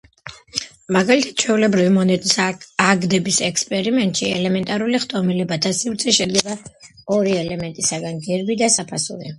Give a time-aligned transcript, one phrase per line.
[0.95, 2.33] მაგალითად, ჩვეულებრივი მონეტის
[2.87, 6.61] აგდების ექსპერიმენტში ელემენტარულ ხდომილობათა სივრცე შედგება
[7.19, 9.27] ორი ელემენტისგან: გერბი და საფასური.